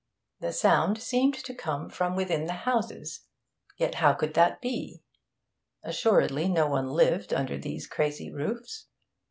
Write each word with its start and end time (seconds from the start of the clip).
The 0.39 0.51
sound 0.51 0.99
seemed 0.99 1.35
to 1.35 1.53
come 1.53 1.87
from 1.87 2.15
within 2.15 2.45
the 2.47 2.53
houses, 2.65 3.27
yet 3.77 3.93
how 4.01 4.13
could 4.13 4.33
that 4.33 4.59
be? 4.59 5.03
Assuredly 5.83 6.49
no 6.49 6.67
one 6.67 6.87
lived 6.87 7.31
under 7.31 7.55
these 7.55 7.85
crazy 7.85 8.31
roofs. 8.33 8.87